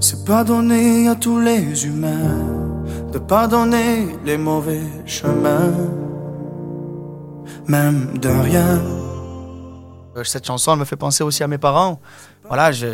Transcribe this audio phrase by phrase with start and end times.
[0.00, 5.72] C'est pardonner à tous les humains de pardonner les mauvais chemins,
[7.66, 8.80] même de rien.
[10.16, 12.00] Euh, Cette chanson, elle me fait penser aussi à mes parents.
[12.48, 12.86] Voilà, je-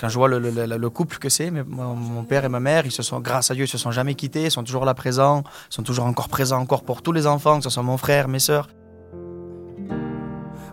[0.00, 2.48] quand je vois le, le- le- le couple que c'est, mais mon, mon père et
[2.48, 4.64] ma mère, ils se sont, grâce à Dieu, ils se sont jamais quittés, ils sont
[4.64, 7.70] toujours là présents, ils sont toujours encore présents encore pour tous les enfants, que ce
[7.70, 8.68] soit mon frère, mes sœurs.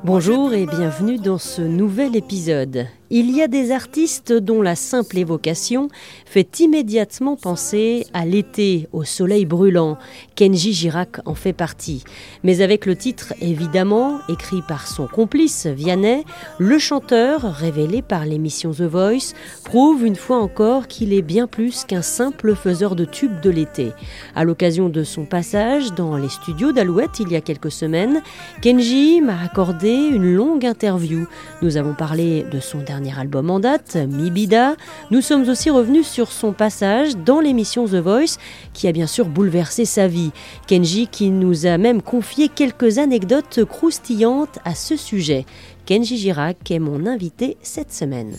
[0.04, 2.88] Bonjour et bienvenue dans ce nouvel épisode.
[3.11, 5.87] Il y a des artistes dont la simple évocation
[6.27, 9.97] fait immédiatement penser à l'été, au soleil brûlant.
[10.36, 12.03] Kenji Girac en fait partie.
[12.43, 16.23] Mais avec le titre évidemment, écrit par son complice Vianney,
[16.59, 19.33] le chanteur, révélé par l'émission The Voice,
[19.64, 23.91] prouve une fois encore qu'il est bien plus qu'un simple faiseur de tubes de l'été.
[24.36, 28.21] À l'occasion de son passage dans les studios d'Alouette il y a quelques semaines,
[28.61, 31.25] Kenji m'a accordé une longue interview.
[31.64, 34.75] Nous avons parlé de son dernier album en date, Mibida.
[35.11, 38.38] Nous sommes aussi revenus sur son passage dans l'émission The Voice,
[38.73, 40.31] qui a bien sûr bouleversé sa vie.
[40.67, 45.45] Kenji qui nous a même confié quelques anecdotes croustillantes à ce sujet.
[45.86, 48.36] Kenji Girac est mon invité cette semaine.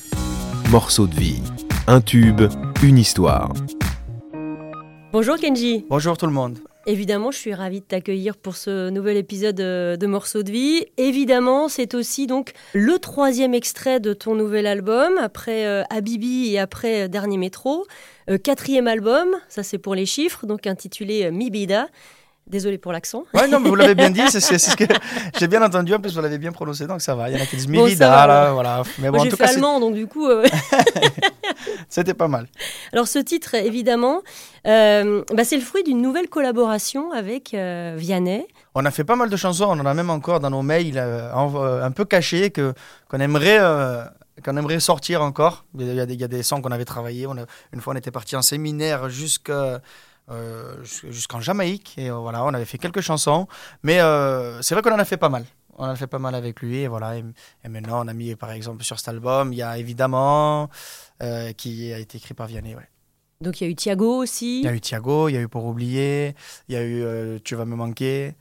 [0.70, 1.42] Morceau de vie.
[1.86, 2.42] Un tube,
[2.83, 3.52] une histoire.
[5.12, 5.84] Bonjour Kenji.
[5.89, 6.58] Bonjour tout le monde.
[6.91, 10.86] Évidemment, je suis ravie de t'accueillir pour ce nouvel épisode euh, de Morceaux de vie.
[10.96, 16.58] Évidemment, c'est aussi donc le troisième extrait de ton nouvel album, après euh, Habibi et
[16.58, 17.86] après euh, Dernier Métro.
[18.28, 21.86] Euh, quatrième album, ça c'est pour les chiffres, donc intitulé Mibida.
[22.51, 23.23] Désolé pour l'accent.
[23.33, 24.84] Ouais, non, mais vous l'avez bien dit, c'est ce que
[25.39, 27.31] j'ai bien entendu, en plus vous l'avez bien prononcé, donc ça va.
[27.31, 28.83] Il y en a qui disent Bon, Mivida, là, voilà.
[28.98, 30.27] Mais bon, Moi en tout fait cas, allemand, donc du coup...
[30.29, 30.45] euh,
[31.89, 32.47] c'était pas mal.
[32.92, 34.23] Alors ce titre, évidemment,
[34.67, 38.47] euh, bah, c'est le fruit d'une nouvelle collaboration avec euh, Vianney.
[38.75, 40.95] On a fait pas mal de chansons, on en a même encore dans nos mails
[40.98, 41.33] euh,
[41.85, 42.75] un peu cachés que
[43.09, 43.59] qu'on aimerait
[44.45, 45.64] qu'on aimerait sortir encore.
[45.79, 47.27] Il y a des, il y a des sons qu'on avait travaillés.
[47.27, 49.81] On a- une fois, on était parti en séminaire jusqu'à jus-
[50.83, 53.47] jusqu'en Jamaïque et euh, voilà, on avait fait quelques chansons.
[53.83, 55.45] Mais euh, c'est vrai qu'on en a fait pas mal.
[55.77, 57.17] On en a fait pas mal avec lui et voilà.
[57.17, 57.24] Et,
[57.64, 60.68] et maintenant, on a mis par exemple sur cet album, il y a évidemment
[61.23, 62.74] euh, qui a été écrit par Vianney.
[62.74, 62.89] Ouais.
[63.41, 64.61] Donc il y a eu Thiago aussi.
[64.61, 66.35] Il y a eu Thiago, il y a eu Pour oublier,
[66.68, 68.35] il y a eu euh, Tu vas me manquer.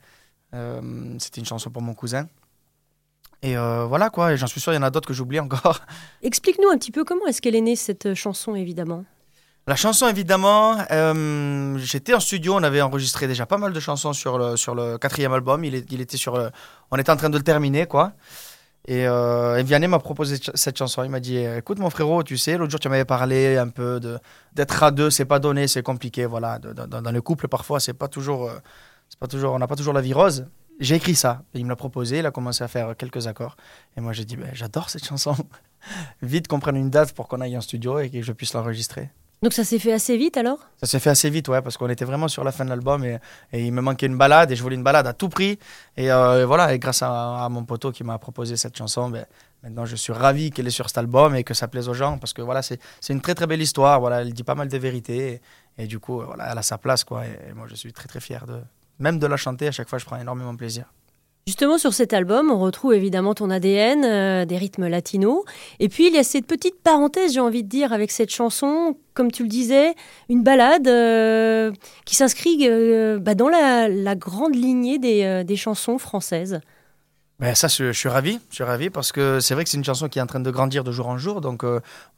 [0.54, 2.28] Euh, C'était une chanson pour mon cousin.
[3.42, 5.40] Et euh, voilà quoi, et j'en suis sûr, il y en a d'autres que j'oublie
[5.40, 5.80] encore.
[6.22, 9.06] Explique-nous un petit peu comment est-ce qu'elle est née cette chanson, évidemment.
[9.70, 14.12] La chanson, évidemment, euh, j'étais en studio, on avait enregistré déjà pas mal de chansons
[14.12, 15.62] sur le, sur le quatrième album.
[15.62, 16.50] Il, est- il était sur
[16.90, 18.14] on était en train de le terminer, quoi.
[18.88, 21.04] Et, euh, Vianney m'a proposé cette chanson.
[21.04, 24.00] Il m'a dit Écoute, mon frérot, tu sais, l'autre jour, tu m'avais parlé un peu
[24.56, 26.26] d'être à deux, c'est pas donné, c'est compliqué.
[26.26, 28.58] Voilà, dans, le couple, parfois, c'est pas toujours, euh,
[29.20, 30.46] pas toujours, on n'a pas toujours la vie rose.
[30.80, 31.42] J'ai écrit ça.
[31.54, 33.56] Il me l'a proposé, il a commencé à faire quelques accords.
[33.96, 35.36] Et moi, j'ai dit Ben, J'adore cette chanson.
[36.22, 39.10] Vite qu'on prenne une date pour qu'on aille en studio et que je puisse l'enregistrer.
[39.42, 40.58] Donc ça s'est fait assez vite alors?
[40.76, 43.04] Ça s'est fait assez vite, ouais, parce qu'on était vraiment sur la fin de l'album
[43.04, 43.18] et,
[43.54, 45.58] il me manquait une balade et je voulais une balade à tout prix.
[45.96, 49.24] Et euh, voilà, et grâce à, mon poteau qui m'a proposé cette chanson, ben,
[49.62, 52.18] maintenant je suis ravi qu'elle est sur cet album et que ça plaise aux gens
[52.18, 52.78] parce que voilà, c'est
[53.08, 53.98] une très très belle histoire.
[53.98, 55.40] Voilà, elle dit pas mal de vérités
[55.78, 57.24] et, et du coup, voilà, elle a sa place, quoi.
[57.24, 58.60] Et, moi, je suis très très fier de
[58.98, 59.68] même de la chanter.
[59.68, 60.84] À chaque fois, je prends énormément plaisir.
[61.46, 65.42] Justement, sur cet album, on retrouve évidemment ton ADN, euh, des rythmes latinos.
[65.80, 68.96] Et puis, il y a cette petite parenthèse, j'ai envie de dire, avec cette chanson,
[69.14, 69.94] comme tu le disais,
[70.28, 71.72] une balade euh,
[72.04, 76.60] qui s'inscrit euh, bah, dans la, grande lignée des, chansons françaises.
[77.38, 79.84] Ben ça, je, suis ravi, je suis ravi parce que c'est vrai que c'est une
[79.84, 81.40] chanson qui est en train de grandir de jour en jour.
[81.40, 81.64] Donc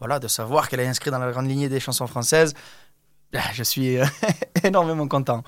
[0.01, 2.55] voilà, de savoir qu'elle est inscrite dans la grande lignée des chansons françaises,
[3.33, 3.97] ben, je suis
[4.65, 5.45] énormément content.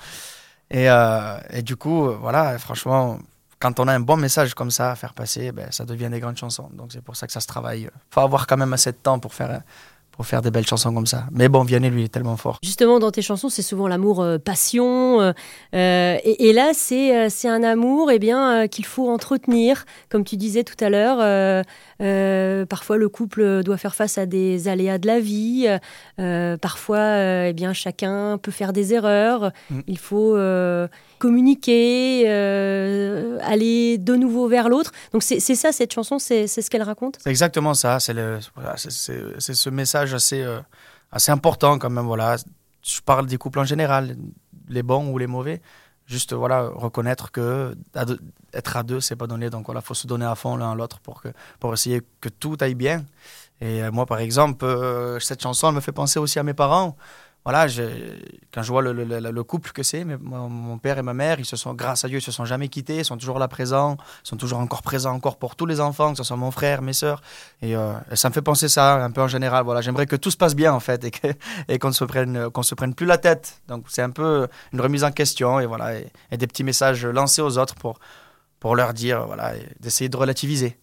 [0.70, 3.18] Et, et du coup, voilà, franchement,
[3.64, 6.20] quand on a un bon message comme ça à faire passer, ben, ça devient des
[6.20, 6.68] grandes chansons.
[6.74, 7.88] Donc c'est pour ça que ça se travaille.
[8.10, 9.62] faut avoir quand même assez de temps pour faire,
[10.10, 11.24] pour faire des belles chansons comme ça.
[11.32, 12.58] Mais bon, Vianney, lui, est tellement fort.
[12.62, 15.22] Justement, dans tes chansons, c'est souvent l'amour euh, passion.
[15.22, 15.32] euh,
[15.74, 19.86] euh, et, là, c'est un amour eh bien qu'il faut entretenir.
[20.10, 21.64] Comme tu disais tout à l'heure,
[22.04, 25.66] euh, parfois le couple doit faire face à des aléas de la vie.
[26.20, 29.52] euh, parfois, euh, eh bien, chacun peut faire des erreurs.
[29.70, 29.80] Mm.
[29.86, 30.36] Il faut
[31.18, 34.92] communiquer, aller de nouveau vers l'autre.
[35.12, 37.18] Donc c'est ça, cette chanson, c'est ce qu'elle raconte?
[37.22, 38.00] C'est exactement ça.
[38.00, 38.14] C'est
[38.54, 40.44] voilà, ce message assez,
[41.10, 42.06] assez important quand même.
[42.06, 42.36] Voilà.
[42.82, 44.16] Je parle des couples en général,
[44.68, 45.62] les bons ou les mauvais.
[46.06, 48.18] Juste voilà, reconnaître que à deux-
[48.52, 49.48] être à deux, c'est pas donné.
[49.50, 51.28] Donc voilà, faut se donner à fond l'un à l'autre pour que
[51.60, 53.04] pour essayer que tout aille bien.
[53.60, 56.54] Et euh, moi, par exemple, euh, cette chanson, elle me fait penser aussi à mes
[56.54, 56.96] parents.
[57.44, 57.66] Voilà,
[58.54, 61.44] quand je vois le, le, le couple que c'est, mon père et ma mère, ils
[61.44, 63.98] se sont, grâce à Dieu, ils se sont jamais quittés, ils sont toujours là présents,
[64.24, 66.80] ils sont toujours encore présents encore pour tous les enfants, que ce soit mon frère,
[66.80, 67.20] mes sœurs.
[67.60, 69.62] Et, euh, ça me fait penser ça un peu en général.
[69.64, 71.28] Voilà, j'aimerais que tout se passe bien en fait et qu'on
[71.68, 73.60] et qu'on se prenne qu'on se prenne plus la tête.
[73.68, 77.42] Donc c'est un peu une remise en question et voilà et, des petits messages lancés
[77.42, 77.98] aux autres pour
[78.58, 80.78] pour leur dire voilà d'essayer de relativiser.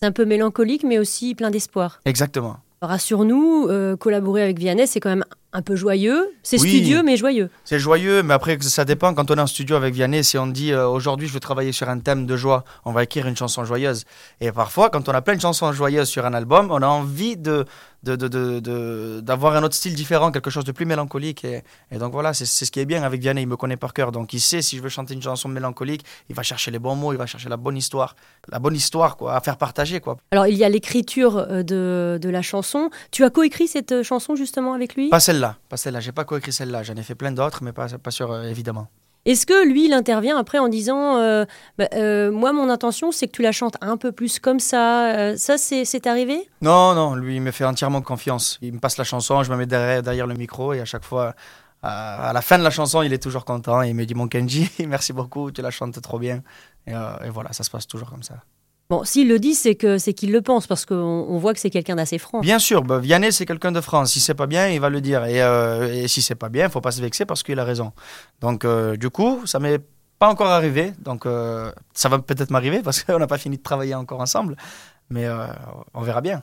[0.00, 2.00] C'est un peu mélancolique mais aussi plein d'espoir.
[2.04, 2.56] Exactement.
[2.82, 5.24] Rassure-nous, euh, collaborer avec Vianney, c'est quand même
[5.54, 6.34] un peu joyeux.
[6.42, 7.48] C'est studieux, mais joyeux.
[7.64, 9.14] C'est joyeux, mais après, ça dépend.
[9.14, 11.70] Quand on est en studio avec Vianney, si on dit euh, aujourd'hui, je veux travailler
[11.70, 14.04] sur un thème de joie, on va écrire une chanson joyeuse.
[14.40, 17.36] Et parfois, quand on a plein de chansons joyeuses sur un album, on a envie
[17.36, 17.64] de,
[18.04, 21.44] d'avoir de, de, un autre style différent, quelque chose de plus mélancolique.
[21.44, 21.62] Et,
[21.98, 24.12] donc voilà, c'est ce qui est bien avec Vianney, il me connaît par cœur.
[24.12, 26.96] Donc il sait si je veux chanter une chanson mélancolique, il va chercher les bons
[26.96, 28.16] mots, il va chercher la bonne histoire.
[28.48, 30.00] La bonne histoire, quoi, à faire partager.
[30.00, 30.16] Quoi.
[30.30, 32.90] Alors il y a l'écriture euh, de, de la chanson.
[33.10, 35.08] Tu as coécrit cette euh, chanson justement avec lui?
[35.08, 36.00] Pas celle-là, pas celle-là.
[36.00, 36.82] J'ai pas coécrit celle-là.
[36.82, 38.88] J'en ai fait plein d'autres, mais pas, pas sûr, euh, évidemment.
[39.26, 41.44] Est-ce que lui, il intervient après en disant euh,
[41.78, 45.14] bah, euh, Moi, mon intention, c'est que tu la chantes un peu plus comme ça
[45.16, 46.48] euh, Ça, c'est arrivé?
[46.60, 48.58] Non, non, lui, il me fait entièrement confiance.
[48.60, 51.04] Il me passe la chanson, je me mets derrière, derrière le micro et à chaque
[51.04, 51.34] fois,
[51.82, 54.70] à, la fin de la chanson, il est toujours content il me dit Mon Kenji,
[54.86, 56.42] merci beaucoup, tu la chantes trop bien.
[56.86, 58.34] et voilà, ça se passe toujours comme ça.
[59.04, 61.96] S'il le dit, c'est que c'est qu'il le pense, parce qu'on voit que c'est quelqu'un
[61.96, 62.40] d'assez franc.
[62.40, 64.04] Bien sûr, bah, Vianney, c'est quelqu'un de franc.
[64.04, 65.24] Si c'est pas bien, il va le dire.
[65.24, 67.92] Et, euh, si c'est pas bien, il faut pas se vexer parce qu'il a raison.
[68.40, 69.80] Donc, euh, du coup, ça m'est
[70.18, 70.92] pas encore arrivé.
[71.00, 74.56] Donc, euh, ça va peut-être m'arriver parce qu'on n'a pas fini de travailler encore ensemble.
[75.10, 75.26] Mais
[75.92, 76.42] on verra bien.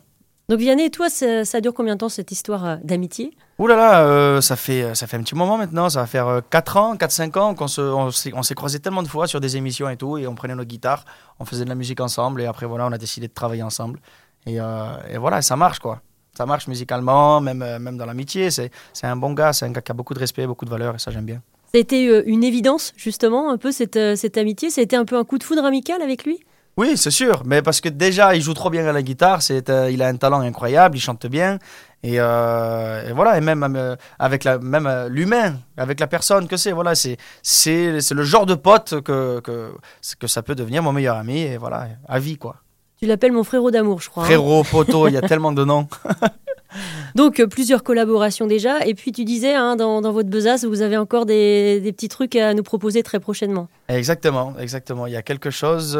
[0.51, 3.31] Donc Vianney, toi, ça, dure combien de temps cette histoire euh, d'amitié?
[3.57, 6.41] Ouh là là, euh, ça, fait, ça fait un petit moment maintenant, ça va faire
[6.49, 9.55] 4 euh, ans, 4-5 ans qu'on se, on s'est croisés tellement de fois sur des
[9.55, 11.05] émissions et tout, et on prenait nos guitares,
[11.39, 14.01] on faisait de la musique ensemble, et après voilà, on a décidé de travailler ensemble.
[14.45, 16.01] Et, et voilà, ça marche quoi.
[16.37, 18.51] Ça marche musicalement, même, même dans l'amitié.
[18.51, 18.71] C'est
[19.03, 20.99] un bon gars, c'est un gars qui a beaucoup de respect, beaucoup de valeur, et
[20.99, 21.41] ça j'aime bien.
[21.71, 24.69] Ça a été une évidence, justement, un peu cette, cette amitié?
[24.69, 26.41] Ça a été un peu un coup de foudre amical avec lui?
[26.77, 29.69] Oui, c'est sûr, mais parce que déjà, il joue trop bien à la guitare, c'est,
[29.69, 31.59] euh, il a un talent incroyable, il chante bien,
[32.01, 36.71] et, euh, voilà, et même euh, avec la, même l'humain, avec la personne que c'est,
[36.71, 39.73] voilà, c'est, c'est, c'est le genre de pote que, que,
[40.17, 42.55] que ça peut devenir mon meilleur ami, et voilà, à vie, quoi.
[43.01, 44.23] Tu l'appelles mon frérot d'amour, je crois.
[44.23, 44.27] Hein.
[44.27, 45.87] Frérot, poteau, il y a tellement de noms.
[47.15, 48.85] Donc plusieurs collaborations déjà.
[48.85, 52.07] Et puis tu disais, hein, dans, dans, votre besace, vous avez encore des, des, petits
[52.07, 53.67] trucs à nous proposer très prochainement.
[53.89, 55.07] Exactement, exactement.
[55.07, 55.99] Il y a quelque chose,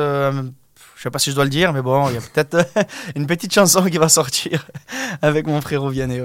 [1.01, 2.63] je sais pas si je dois le dire, mais bon, il y a peut-être
[3.15, 4.67] une petite chanson qui va sortir
[5.23, 6.21] avec mon frérot Vianney.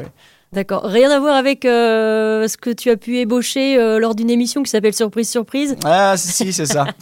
[0.52, 0.84] D'accord.
[0.84, 4.62] Rien à voir avec euh, ce que tu as pu ébaucher euh, lors d'une émission
[4.62, 6.88] qui s'appelle Surprise Surprise Ah, si, c'est ça.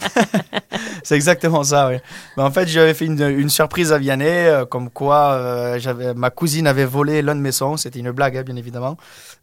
[1.05, 1.97] c'est exactement ça, oui.
[2.35, 6.85] en fait, j'avais fait une, surprise à Vianney, euh, comme quoi j'avais, ma cousine avait
[6.85, 7.77] volé l'un de mes sons.
[7.77, 8.97] C'était une blague, hein, bien évidemment.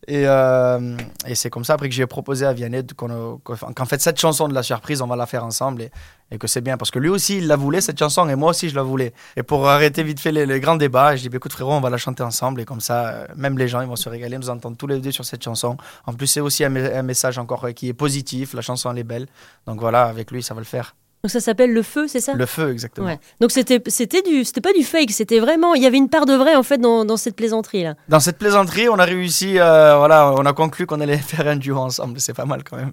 [0.09, 4.49] Et, et c'est comme ça, après, que j'ai proposé à Vianney qu'en fait, cette chanson
[4.49, 5.83] de la surprise, on va la faire ensemble.
[5.83, 5.91] Et,
[6.39, 8.71] que c'est bien parce que lui aussi il la voulait cette chanson et moi aussi
[8.71, 11.53] je la voulais et pour arrêter vite fait les, grands débats je dis bah, écoute
[11.53, 13.97] frérot on va la chanter ensemble et comme ça euh, même les gens ils vont
[13.97, 15.77] se régaler nous entendre tous les deux sur cette chanson
[16.07, 16.71] en plus c'est aussi un,
[17.03, 19.27] message encore euh, qui est positif la chanson elle est belle
[19.67, 20.95] donc voilà avec lui ça va le faire
[21.25, 22.33] donc ça s'appelle le feu, c'est ça?
[22.35, 23.17] Le feu, exactement.
[23.41, 26.27] Donc c'était c'était du c'était pas du fake, c'était vraiment il y avait une part
[26.27, 27.95] de vrai en fait dans, dans cette plaisanterie là.
[28.09, 31.55] Dans cette plaisanterie, on a réussi, euh, voilà, on a conclu qu'on allait faire un
[31.55, 32.91] duo ensemble, c'est pas mal quand même.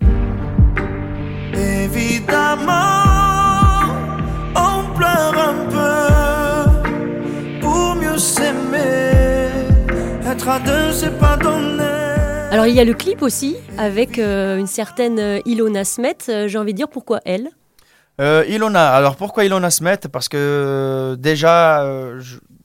[1.54, 3.00] Évidemment.
[12.52, 16.48] Alors il y a le clip aussi avec euh, une certaine euh, Ilona Smet.
[16.48, 17.50] J'ai envie de dire pourquoi elle?
[18.20, 18.94] Ilona.
[18.94, 20.10] Alors pourquoi Ilona Smet?
[20.12, 21.84] Parce que déjà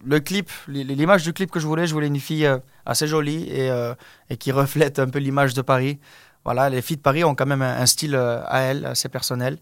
[0.04, 2.48] le clip, l'image du clip que je voulais, je voulais une fille
[2.84, 5.98] assez jolie et, qui reflète un peu l'image de Paris.
[6.44, 9.58] Voilà, les filles de Paris ont quand même un, style à elles, assez personnel.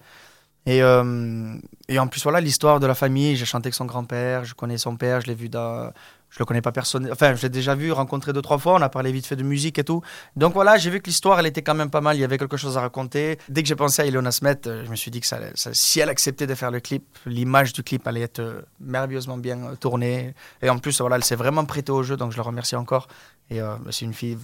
[0.67, 3.37] Et en plus, voilà, l'histoire de la famille.
[3.37, 5.93] J'ai chanté avec son grand-père, je connais son père, je l'ai vu dans,
[6.33, 7.13] je le connais pas personnellement.
[7.13, 8.75] Enfin, je l'ai déjà vu, rencontré deux, trois fois.
[8.75, 10.01] On a parlé vite fait de musique et tout.
[10.35, 12.17] Donc voilà, j'ai vu que l'histoire, elle était quand même pas mal.
[12.17, 13.39] Il y avait quelque chose à raconter.
[13.51, 16.09] Dès que j'ai pensé à Ilona Smet, euh, je me suis dit que si elle
[16.09, 20.35] acceptait de faire le clip, l'image du clip allait être euh, merveilleusement bien euh, tournée.
[20.63, 23.09] Et en plus, voilà, elle s'est vraiment prêtée au jeu, donc je la remercie encore.
[23.51, 23.61] Et
[23.91, 24.39] c'est une fille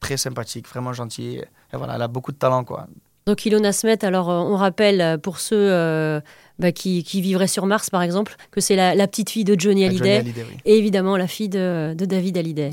[0.00, 1.44] très sympathique, vraiment gentille.
[1.72, 2.86] Et voilà, elle a beaucoup de talent, quoi.
[3.26, 6.22] Donc Ilona Smet, alors on rappelle pour ceux
[6.58, 10.24] bah, qui, vivrait sur Mars, par exemple, que c'est la, petite fille de Johnny Hallyday,
[10.64, 12.70] et évidemment la fille de, David Hallyday.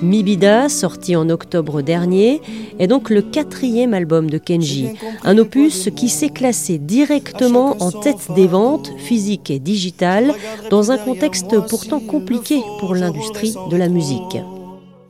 [0.00, 2.42] Mibida, sorti en octobre dernier,
[2.78, 4.90] est donc le quatrième album de Kenji,
[5.24, 10.34] un opus qui s'est classé directement en tête des ventes, physiques et digitales,
[10.70, 14.36] dans un contexte pourtant compliqué pour l'industrie de la musique.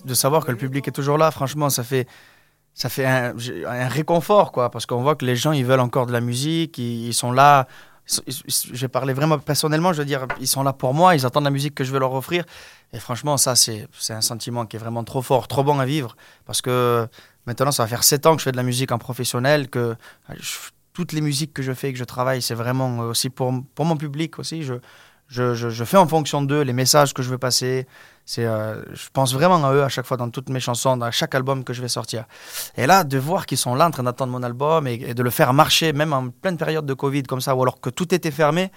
[0.05, 2.09] De savoir que le public est toujours là, franchement, ça fait,
[2.75, 3.35] ça fait un,
[3.89, 7.15] réconfort, quoi, parce qu'on voit que les gens, ils veulent encore de la musique, ils,
[7.15, 7.67] sont là
[8.27, 11.45] je vais parler vraiment personnellement, je veux dire, ils sont là pour moi, ils attendent
[11.45, 12.45] la musique que je vais leur offrir.
[12.93, 16.17] Et franchement, ça, c'est un sentiment qui est vraiment trop fort, trop bon à vivre.
[16.45, 17.07] Parce que
[17.47, 19.97] maintenant, ça va faire 7 ans que je fais de la musique en professionnel, que
[20.93, 23.85] toutes les musiques que je fais et que je travaille, c'est vraiment aussi pour, pour
[23.85, 24.63] mon public aussi.
[24.63, 24.75] Je,
[25.33, 27.87] je, fais en fonction d'eux les messages que je veux passer.
[28.39, 31.35] Euh, je pense vraiment à eux à chaque fois dans toutes mes chansons, dans chaque
[31.35, 32.25] album que je vais sortir.
[32.77, 35.31] Et là, de voir qu'ils sont là en train d'attendre mon album et, de le
[35.31, 38.31] faire marcher, même en pleine période de Covid comme ça, ou alors que tout était
[38.31, 38.71] fermé,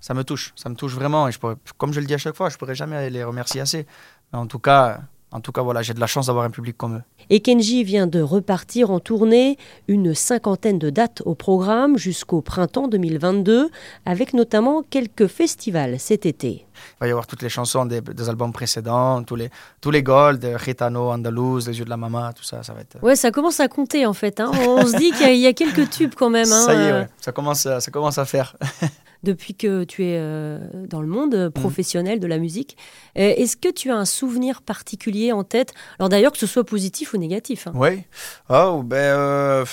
[0.00, 0.52] ça me touche.
[0.54, 1.28] Ça me touche vraiment.
[1.28, 1.32] Et
[1.76, 3.86] comme je le dis à chaque fois, je pourrais jamais les remercier assez.
[4.32, 5.00] Mais en tout cas,
[5.32, 7.02] en tout cas, voilà, j'ai de la chance d'avoir un public comme eux.
[7.28, 12.88] Et Kenji vient de repartir en tournée, une cinquantaine de dates au programme jusqu'au printemps
[12.88, 13.70] 2022,
[14.06, 16.66] avec notamment quelques festivals cet été.
[16.96, 20.56] Il va y avoir toutes les chansons des, albums précédents, tous les, tous les Gold,
[20.64, 22.98] Gitano, Andalouse, Les yeux de la Mama, tout ça, ça va être...
[23.02, 24.40] Ouais, ça commence à compter en fait.
[24.40, 24.50] Hein.
[24.66, 26.50] On se dit qu'il y, a quelques tubes quand même.
[26.50, 26.62] Hein.
[26.66, 27.06] Ça y est, ouais.
[27.20, 28.56] ça, commence, ça commence à faire.
[29.22, 30.58] depuis que tu es euh,
[30.88, 32.76] dans le monde euh, professionnel de la musique.
[33.18, 35.74] Euh, est-ce que tu as un souvenir particulier en tête?
[35.98, 37.66] Alors d'ailleurs, que ce soit positif ou négatif.
[37.66, 37.72] Hein.
[37.74, 38.04] Oui.
[38.48, 39.64] Oh, ben,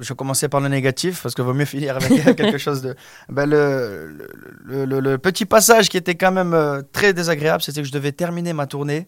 [0.00, 2.94] je commençais par le négatif parce qu'il vaut mieux finir avec quelque chose de.
[3.28, 4.28] Ben, le,
[4.64, 8.52] le, le, petit passage qui était quand même très désagréable, c'était que je devais terminer
[8.52, 9.06] ma tournée.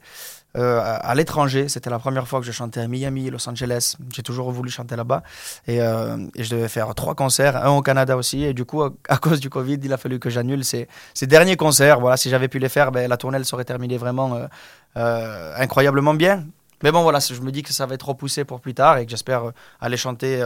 [0.57, 1.69] Euh, à, l'étranger.
[1.69, 3.95] C'était la première fois que je chantais à Miami, Los Angeles.
[4.13, 5.23] J'ai toujours voulu chanter là-bas.
[5.69, 8.43] Et, euh, je devais faire trois concerts, un au Canada aussi.
[8.43, 10.89] Et du coup, à, cause du Covid, il a fallu que j'annule ces,
[11.23, 12.01] derniers concerts.
[12.01, 14.49] Voilà, si j'avais pu les faire, ben, la tournée elle serait terminée vraiment
[14.97, 16.45] euh, incroyablement bien.
[16.83, 19.05] Mais bon, voilà, je me dis que ça va être repoussé pour plus tard et
[19.05, 20.43] que j'espère aller chanter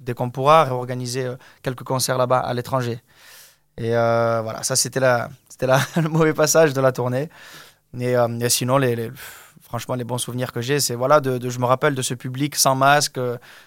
[0.00, 1.30] dès qu'on pourra, réorganiser
[1.62, 3.00] quelques concerts là-bas à l'étranger.
[3.76, 5.00] Et voilà, ça c'était
[5.96, 7.28] le mauvais passage de la tournée.
[7.98, 9.10] Et, euh, sinon, les,
[9.60, 12.74] franchement, les bons souvenirs que j'ai, c'est voilà, je me rappelle de ce public sans
[12.74, 13.18] masque,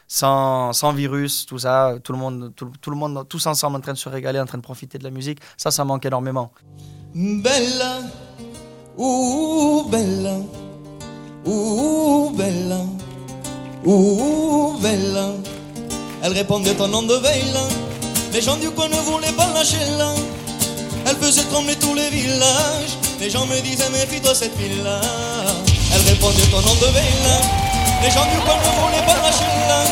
[0.08, 3.98] sans, virus, tout ça, tout le monde, tout, le monde, tous ensemble en train de
[3.98, 5.40] se régaler, en train de profiter de la musique.
[5.58, 6.52] Ça, ça manque énormément.
[7.14, 8.02] Bella,
[9.92, 10.38] bella,
[12.38, 12.82] bella,
[14.82, 15.28] bella.
[16.24, 17.54] Elle répondait ton nom de veille,
[18.60, 20.14] du coin ne voulaient pas lâcher là.
[21.08, 22.98] Elle faisait trembler tous les villages.
[23.20, 25.00] Les gens me disaient, méfie-toi cette ville-là.
[25.94, 27.66] Elle répondait ton nom de veille.
[28.04, 29.84] Les gens du coin ne voulaient pas lâcher là.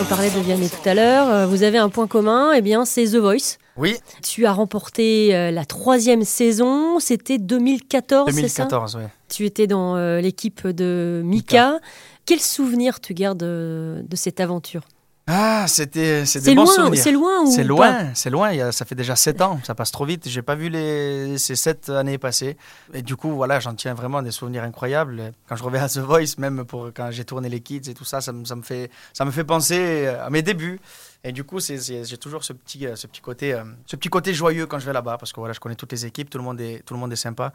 [0.00, 1.28] On parlait de Vianney tout à l'heure.
[1.28, 3.56] Euh, vous avez un point commun, et eh bien, c'est The Voice.
[3.76, 3.96] Oui.
[4.22, 7.00] Tu as remporté euh, la troisième saison.
[7.00, 9.04] C'était 2014, 2014, oui.
[9.28, 11.80] Tu étais dans euh, l'équipe de Mika.
[12.26, 14.82] Quel souvenir tu gardes de cette aventure?
[15.30, 17.02] Ah, c'était c'est des bons souvenirs.
[17.02, 18.72] C'est loin C'est loin, c'est loin.
[18.72, 19.60] ça fait déjà sept ans.
[19.62, 20.26] Ça passe trop vite.
[20.26, 22.56] J'ai pas vu les, ces sept années passer.
[22.94, 25.32] Et du coup, voilà, j'en tiens vraiment des souvenirs incroyables.
[25.46, 28.06] Quand je reviens à The Voice, même pour quand j'ai tourné les Kids et tout
[28.06, 30.80] ça, ça, me, ça me fait ça me fait penser à mes débuts.
[31.24, 34.66] Et du coup, j'ai toujours ce petit, ce petit côté, euh, ce petit côté joyeux
[34.66, 36.60] quand je vais là-bas parce que voilà, je connais toutes les équipes, tout le monde
[36.60, 37.52] est, tout le monde est sympa.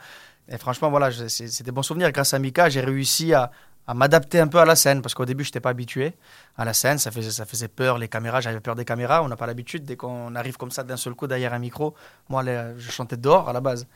[0.49, 2.11] Et franchement, voilà, c'est des bons souvenirs.
[2.11, 3.51] Grâce à Mika, j'ai réussi à,
[3.87, 6.13] à m'adapter un peu à la scène parce qu'au début je n'étais pas habitué
[6.57, 6.97] à la scène.
[6.97, 9.23] Ça faisait ça faisait peur les caméras j'avais peur des caméras.
[9.23, 9.83] On n'a pas l'habitude.
[9.85, 11.93] Dès qu'on arrive comme ça d'un seul coup derrière un micro
[12.29, 13.87] moi je chantais dehors à la base.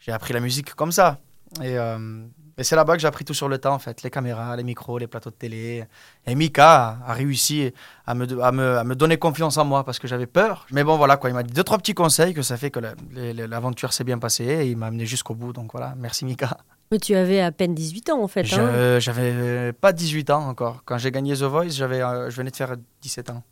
[0.00, 1.18] J'ai appris la musique comme ça.
[1.62, 2.24] Et, euh,
[2.58, 4.02] c'est là-bas que j'ai appris tout sur le temps en fait.
[4.02, 5.84] Les caméras les micros les plateaux de télé.
[6.26, 7.72] Et Mika a, réussi
[8.06, 10.66] à me, à, me, à me donner confiance en moi parce que j'avais peur.
[10.70, 11.28] Mais bon voilà quoi.
[11.28, 12.80] Il m'a dit deux trois petits conseils que ça fait que
[13.12, 15.52] l'aventure s'est bien passée et il m'a amené jusqu'au bout.
[15.52, 15.94] Donc voilà.
[15.98, 16.56] Merci Mika
[16.90, 18.46] mais tu avais à peine 18 ans en fait.
[18.52, 20.82] Hein j'avais pas 18 ans encore.
[20.84, 23.42] Quand j'ai gagné The Voice, j'avais, euh, je venais de faire 17 ans.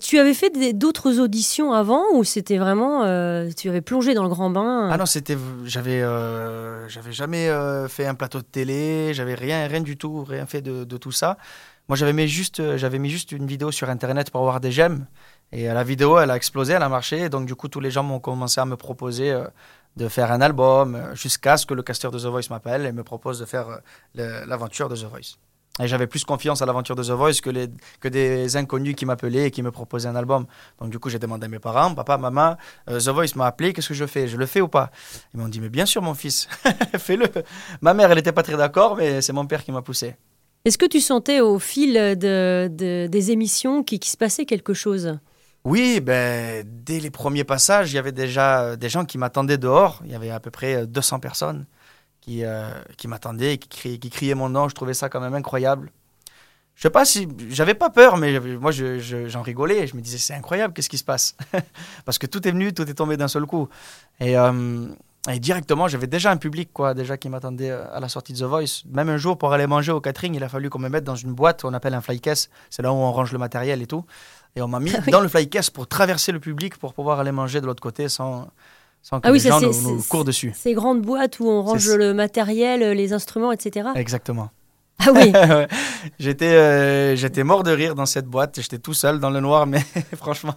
[0.00, 4.28] Tu avais fait d'autres auditions avant ou c'était vraiment euh, tu avais plongé dans le
[4.28, 7.48] grand bain Ah non, c'était j'avais euh, j'avais jamais
[7.88, 11.12] fait un plateau de télé, j'avais rien rien du tout, rien fait de, de tout
[11.12, 11.38] ça.
[11.88, 15.06] Moi, j'avais mis juste j'avais mis juste une vidéo sur internet pour avoir des j'aime
[15.52, 18.02] et la vidéo, elle a explosé, elle a marché donc du coup tous les gens
[18.02, 19.32] m'ont commencé à me proposer
[19.96, 22.92] de faire un album euh, jusqu'à ce que le casteur de The Voice m'appelle et
[22.92, 23.80] me propose de faire
[24.18, 25.36] euh, l'aventure de The Voice.
[25.80, 27.66] Et j'avais plus confiance à l'aventure de The Voice que, les,
[27.98, 30.46] que des inconnus qui m'appelaient et qui me proposaient un album.
[30.80, 32.56] Donc du coup, j'ai demandé à mes parents, papa, maman,
[32.88, 34.28] euh, The Voice m'a appelé, qu'est-ce que je fais?
[34.28, 34.90] Je le fais ou pas?
[35.32, 36.48] Ils m'ont dit, mais bien sûr mon fils,
[36.98, 37.26] fais-le.
[37.80, 40.14] Ma mère, elle n'était pas très d'accord, mais c'est mon père qui m'a poussé.
[40.64, 42.68] Est-ce que tu sentais au fil de,
[43.06, 45.18] des émissions qu'il qui se passait quelque chose?
[45.64, 49.56] Oui, ben, dès les premiers passages, il y avait déjà euh, des gens qui m'attendaient
[49.58, 50.02] dehors.
[50.04, 51.66] Il y avait à peu près 200 euh, personnes
[52.20, 52.68] qui, euh,
[52.98, 54.68] qui m'attendaient, qui, qui criaient mon nom.
[54.68, 55.90] Je trouvais ça quand même incroyable.
[56.74, 59.86] Je sais pas si j'avais pas peur, mais moi je- je- j'en rigolais.
[59.86, 61.36] Je me disais c'est incroyable, qu'est-ce qui se passe?
[62.04, 63.68] Parce que tout est venu, tout est tombé d'un seul coup.
[64.20, 64.34] Et,
[65.38, 68.82] directement, j'avais déjà un public quoi, déjà qui m'attendait à la sortie de The Voice.
[68.92, 71.14] Même un jour pour aller manger au catering, il a fallu qu'on me mette dans
[71.16, 72.50] une boîte qu'on appelle un fly case.
[72.70, 74.04] C'est là où on range le matériel et tout.
[74.56, 75.10] Et on m'a mis Ah oui.
[75.12, 78.08] dans le fly case pour traverser le public pour pouvoir aller manger de l'autre côté
[78.08, 78.48] sans,
[79.02, 80.52] sans que Ah oui, les gens c'est- nous, nous c'est- courent dessus.
[80.54, 83.88] Ces grandes boîtes où on range C'est- le matériel, les instruments, etc.
[83.94, 84.50] Exactement.
[85.00, 85.32] Ah oui,
[86.20, 88.60] j'étais, euh, j'étais mort de rire dans cette boîte.
[88.60, 89.82] J'étais tout seul dans le noir, mais
[90.16, 90.54] franchement,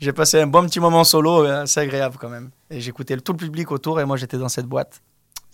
[0.00, 2.50] j'ai passé un bon petit moment solo, euh, assez agréable quand même.
[2.70, 5.00] Et j'écoutais tout le public autour et moi j'étais dans cette boîte.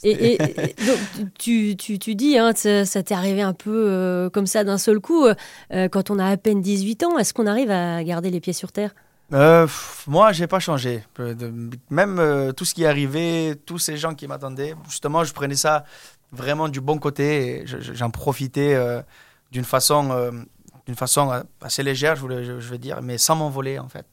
[0.02, 1.00] Et, et- et donc,
[1.38, 4.78] tu, tu, tu dis, hein, ça, ça t'est arrivé un peu euh, comme ça d'un
[4.78, 8.30] seul coup, euh, quand on a à peine 18 ans, est-ce qu'on arrive à garder
[8.30, 8.94] les pieds sur terre?
[9.32, 9.66] Euh,
[10.06, 11.02] moi, j'ai pas changé.
[11.18, 11.34] Euh,
[11.90, 15.56] Même euh, tout ce qui est arrivé, tous ces gens qui m'attendaient, justement, je prenais
[15.56, 15.84] ça
[16.32, 17.62] vraiment du bon côté.
[17.66, 19.02] je- J'en profitais euh,
[19.50, 20.30] d'une façon, euh,
[20.86, 23.88] d'une façon euh, assez légère, je, voulais, je, je veux dire, mais sans m'envoler en
[23.88, 24.06] fait.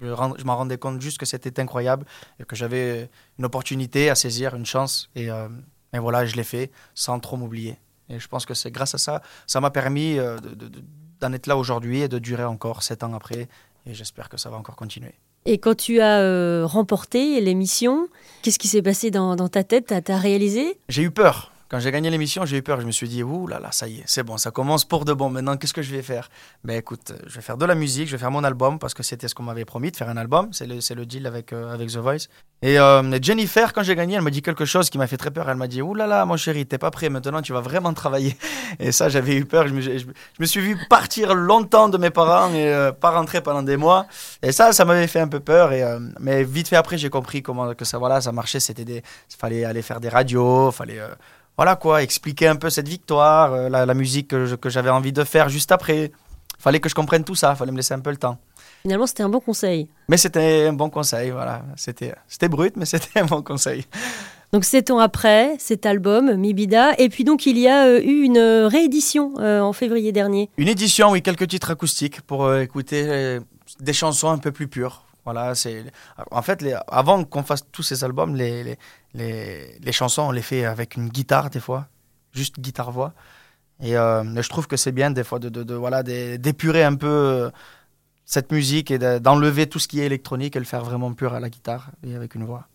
[0.00, 2.04] Je m'en rendais compte juste que c'était incroyable
[2.38, 5.10] et que j'avais une opportunité à saisir, une chance.
[5.16, 5.48] Et, euh,
[5.92, 7.76] et voilà, je l'ai fait sans trop m'oublier.
[8.08, 10.82] Et je pense que c'est grâce à ça, ça m'a permis euh, de- de- de-
[11.20, 13.48] d'en être là aujourd'hui et de durer encore sept ans après.
[13.86, 15.14] Et j'espère que ça va encore continuer.
[15.46, 18.08] Et quand tu as euh, remporté l'émission,
[18.42, 19.86] qu'est-ce qui s'est passé dans, dans ta tête?
[19.86, 20.78] T'as t'as réalisé?
[20.88, 21.50] J'ai eu peur.
[21.70, 22.80] Quand j'ai gagné l'émission, j'ai eu peur.
[22.80, 25.04] Je me suis dit, ouh là là, ça y est, c'est bon, ça commence pour
[25.04, 25.30] de bon.
[25.30, 26.28] Maintenant, qu'est-ce que je vais faire?
[26.64, 29.04] Ben écoute, je vais faire de la musique, je vais faire mon album parce que
[29.04, 30.52] c'était ce qu'on m'avait promis de faire un album.
[30.52, 32.26] C'est le, le deal avec, euh, avec The Voice.
[32.62, 35.30] Et euh, Jennifer, quand j'ai gagné, elle m'a dit quelque chose qui m'a fait très
[35.30, 35.48] peur.
[35.48, 37.08] Elle m'a dit, ouh là là, mon chéri, t'es pas prêt.
[37.08, 38.36] Maintenant, tu vas vraiment travailler.
[38.78, 39.66] Et ça, j'avais eu peur.
[39.66, 43.76] Je me, suis vu partir longtemps de mes parents et euh, pas rentrer pendant des
[43.76, 44.06] mois.
[44.42, 45.72] Et ça, ça m'avait fait un peu peur.
[45.72, 48.60] Et, euh, mais vite fait après, j'ai compris comment que ça, voilà, ça marchait.
[48.60, 49.02] C'était
[49.38, 51.08] fallait aller faire des radios, fallait euh,
[51.60, 55.24] voilà quoi, expliquer un peu cette victoire, euh, la, la musique que, j'avais envie de
[55.24, 56.10] faire juste après.
[56.58, 58.38] Fallait que je comprenne tout ça, fallait me laisser un peu le temps.
[58.80, 59.86] Finalement, c'était un bon conseil.
[60.08, 61.60] Mais c'était un bon conseil, voilà.
[61.76, 63.84] C'était, c'était brut, mais c'était un bon conseil.
[64.54, 66.94] Donc, sept ans après, cet album, Mibida.
[66.98, 70.48] Et puis, donc, il y a euh, eu une euh, réédition euh, en février dernier.
[70.56, 73.38] Une édition, oui, quelques titres acoustiques pour euh, écouter
[73.80, 75.02] des chansons un peu plus pures.
[75.32, 75.84] Voilà, c'est.
[76.32, 78.76] En fait, avant qu'on fasse tous ces albums, les,
[79.14, 81.86] les, les, chansons, on les fait avec une guitare des fois,
[82.32, 83.12] juste guitare-voix.
[83.80, 86.82] Et euh, je trouve que c'est bien des fois de, de, de- voilà, d'é- d'épurer
[86.82, 87.50] un peu euh,
[88.24, 91.32] cette musique et de- d'enlever tout ce qui est électronique et le faire vraiment pur
[91.32, 92.66] à la guitare et avec une voix.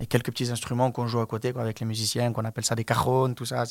[0.00, 2.74] Et quelques petits instruments qu'on joue à côté quoi, avec les musiciens, qu'on appelle ça
[2.74, 3.64] des cajones, tout ça.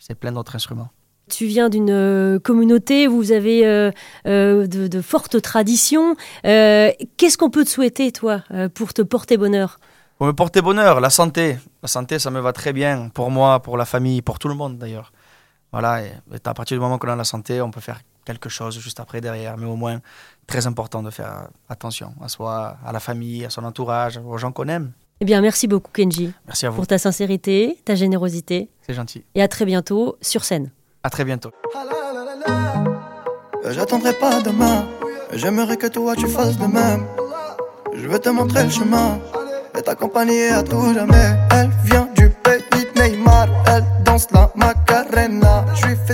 [0.00, 0.90] C'est plein d'autres instruments.
[1.28, 3.90] Tu viens d'une euh, communauté, vous avez euh,
[4.26, 6.16] euh, de, de fortes traditions.
[6.44, 8.42] Euh, Qu'est-ce qu'on peut te souhaiter, toi,
[8.74, 9.78] pour te porter bonheur?
[10.18, 11.58] Pour me porter bonheur, la santé.
[11.82, 13.08] La santé, ça me va très bien.
[13.14, 15.12] Pour moi, pour la famille, pour tout le monde d'ailleurs.
[15.70, 16.10] Voilà, et
[16.44, 19.20] à partir du moment qu'on a la santé, on peut faire quelque chose juste après,
[19.20, 19.56] derrière.
[19.58, 20.00] Mais au moins,
[20.46, 24.50] très important de faire attention à soi, à la famille, à son entourage, aux gens
[24.50, 24.92] qu'on aime.
[25.20, 28.70] Eh bien, merci beaucoup, Kenji, Merci à vous, pour ta sincérité, ta générosité.
[28.86, 29.24] c'est gentil.
[29.34, 30.70] Et à très bientôt sur scène.
[31.02, 31.50] À très bientôt.
[33.64, 34.86] Euh, J'attendrai pas demain.
[35.32, 37.06] J'aimerais que toi tu fasses de même.
[37.94, 39.18] Je veux te montrer le chemin
[39.76, 41.36] et t'accompagner à tout jamais.
[41.52, 42.07] Elle vient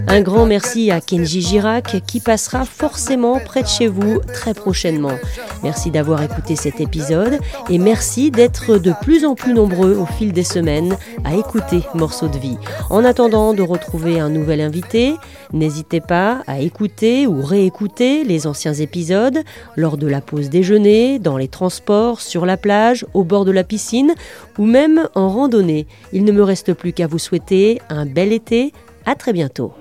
[0.09, 5.17] Un grand merci à Kenji Girac qui passera forcément près de chez vous très prochainement.
[5.63, 7.39] Merci d'avoir écouté cet épisode
[7.71, 12.29] et merci d'être de plus en plus nombreux au fil des semaines à écouter Morceaux
[12.29, 12.59] de vie.
[12.91, 15.15] En attendant de retrouver un nouvel invité,
[15.53, 19.39] n'hésitez pas à écouter ou réécouter les anciens épisodes
[19.77, 23.65] lors de la pause déjeuner, dans les transports, sur la plage, au bord de la
[23.65, 24.15] piscine
[24.59, 25.87] ou même en randonnée.
[26.13, 28.73] Il ne me reste plus qu'à vous souhaiter un bel été.
[29.07, 29.73] À très bientôt.